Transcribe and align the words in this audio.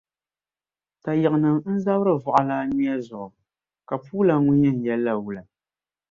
Tayiɣinima 1.03 1.69
n-zabiri 1.75 2.13
vuɣilaa 2.23 2.63
nyuya 2.67 2.95
zuɣu 3.07 3.27
ka 3.87 3.95
puulana 4.05 4.41
ŋun’ 4.45 4.61
yɛn 4.65 4.77
yɛl’la 4.85 5.13
wula? 5.23 5.41